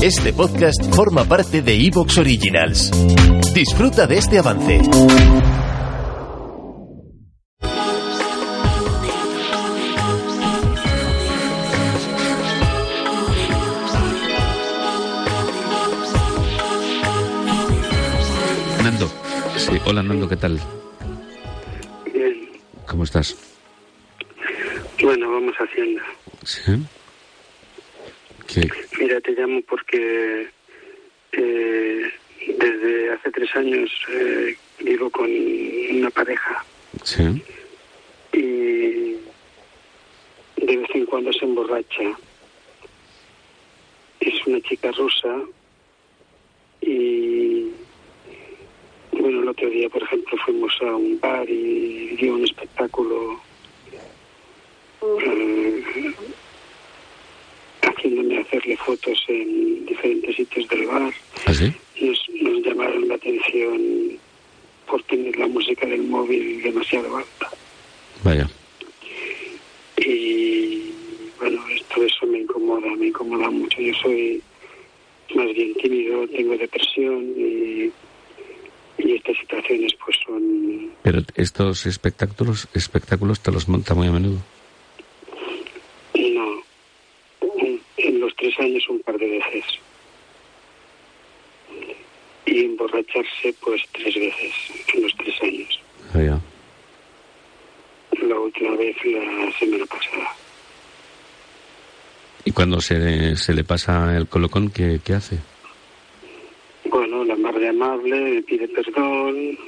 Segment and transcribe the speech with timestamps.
[0.00, 2.90] Este podcast forma parte de Evox Originals.
[3.52, 4.80] Disfruta de este avance.
[18.82, 19.08] Nando.
[19.56, 20.60] Sí, hola Nando, ¿qué tal?
[22.12, 22.48] Bien.
[22.86, 23.36] ¿Cómo estás?
[25.02, 26.00] Bueno, vamos haciendo.
[26.44, 26.72] Sí.
[28.98, 30.48] Mira, te llamo porque
[31.32, 32.02] eh,
[32.58, 35.28] desde hace tres años eh, vivo con
[35.90, 36.64] una pareja
[37.04, 37.42] Sí.
[38.32, 39.16] y
[40.64, 42.18] de vez en cuando se emborracha.
[44.20, 45.40] Es una chica rusa
[46.80, 47.70] y
[49.12, 53.40] bueno, el otro día, por ejemplo, fuimos a un bar y dio un espectáculo
[58.88, 61.12] fotos en diferentes sitios del bar.
[61.46, 61.70] ¿Ah, sí?
[62.00, 64.18] Nos, nos llamaron la atención
[64.86, 67.50] por tener la música del móvil demasiado alta.
[68.24, 68.48] Vaya.
[69.98, 70.90] Y
[71.38, 73.78] bueno, esto eso me incomoda, me incomoda mucho.
[73.80, 74.42] Yo soy
[75.34, 77.90] más bien tímido, tengo depresión y,
[79.04, 80.90] y estas situaciones pues son...
[81.02, 84.38] Pero estos espectáculos, espectáculos te los monta muy a menudo.
[86.14, 86.62] No,
[87.42, 89.64] un- en los tres años un par de veces.
[92.46, 94.52] Y emborracharse pues tres veces
[94.94, 95.80] en los tres años.
[96.14, 96.40] Vaya.
[98.22, 100.34] La última vez la semana pasada.
[102.44, 105.38] ¿Y cuando se, se le pasa el colocón, qué, qué hace?
[106.86, 109.58] Bueno, la madre amable me pide perdón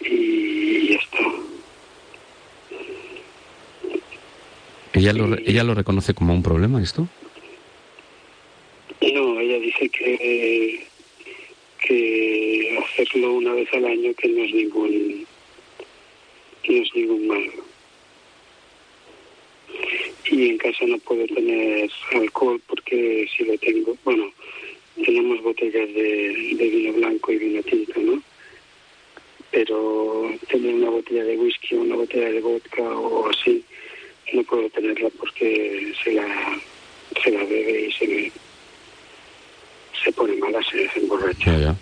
[0.00, 1.18] y ya está.
[4.96, 7.06] ¿Ella lo, ¿Ella lo reconoce como un problema esto?
[9.02, 10.86] No, ella dice que,
[11.86, 15.26] que hacerlo una vez al año que no es ningún
[16.66, 17.50] no es ningún mal.
[20.30, 24.32] Y en casa no puedo tener alcohol porque si lo tengo, bueno,
[25.04, 28.22] tenemos botellas de, de vino blanco y vino tinto, ¿no?
[29.50, 33.62] Pero tener una botella de whisky o una botella de vodka o así,
[34.32, 36.60] no puedo tenerla porque se la,
[37.22, 38.32] se la bebe y se me,
[40.02, 41.52] se pone mala, se emborracha.
[41.52, 41.76] Ya, ya.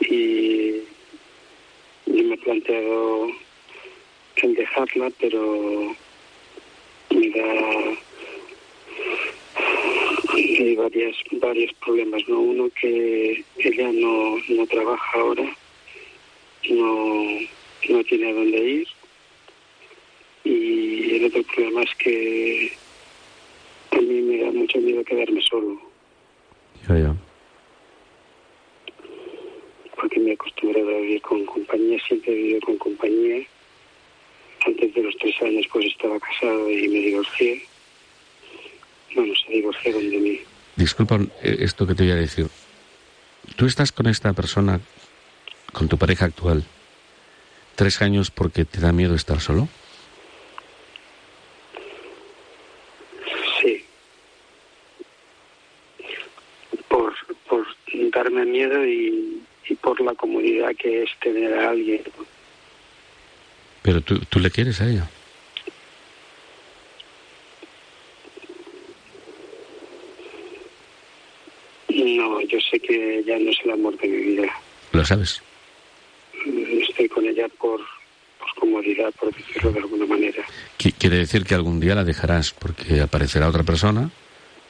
[0.00, 0.82] Y
[2.06, 3.28] yo me he planteado
[4.36, 5.96] en dejarla, pero
[7.10, 7.96] me da
[10.36, 12.40] hay varias, varios problemas, ¿no?
[12.40, 15.56] Uno que ella no, no trabaja ahora,
[16.70, 17.24] no,
[17.88, 18.88] no tiene a dónde ir.
[21.26, 22.72] El otro problema es que
[23.90, 25.80] a mí me da mucho miedo quedarme solo.
[26.88, 27.16] Ya, ya.
[29.96, 33.44] porque me he acostumbrado a vivir con compañía, siempre he vivido con compañía.
[34.64, 37.66] Antes de los tres años pues estaba casado y me divorcié.
[39.16, 40.40] Bueno, se divorciaron de mí.
[40.76, 42.46] Disculpa eh, esto que te voy a decir.
[43.56, 44.80] ¿Tú estás con esta persona,
[45.72, 46.64] con tu pareja actual,
[47.74, 49.68] tres años porque te da miedo estar solo?
[53.60, 53.84] Sí.
[56.88, 57.14] Por,
[57.48, 57.66] por
[58.36, 62.02] darme miedo y, y por la comodidad que es tener a alguien.
[63.82, 65.08] Pero tú, tú le quieres a ella.
[71.88, 74.48] No, yo sé que ya no es el amor de mi vida.
[74.92, 75.40] Lo sabes.
[76.44, 77.80] Estoy con ella por,
[78.38, 80.44] por comodidad, por decirlo de alguna manera.
[80.78, 84.10] Qui- Quiere decir que algún día la dejarás porque aparecerá otra persona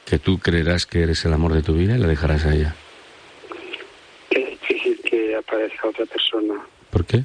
[0.05, 2.75] que tú creerás que eres el amor de tu vida y la dejarás a ella.
[5.37, 6.55] Que aparezca otra persona.
[6.89, 7.23] ¿Por qué?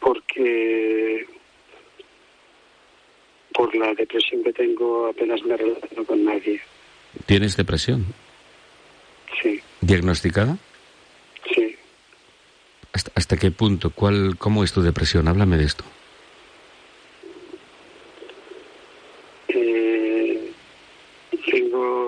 [0.00, 1.26] porque
[3.52, 6.60] por la depresión que tengo apenas me relaciono con nadie.
[7.26, 8.06] ¿Tienes depresión?
[9.42, 10.56] Sí, ¿Diagnosticada?
[11.54, 11.76] sí.
[12.92, 13.90] ¿Hasta, hasta qué punto?
[13.90, 15.28] ¿Cuál, ¿Cómo es tu depresión?
[15.28, 15.84] Háblame de esto.
[19.48, 20.52] Eh,
[21.50, 22.07] tengo